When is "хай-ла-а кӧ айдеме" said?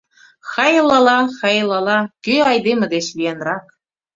1.39-2.85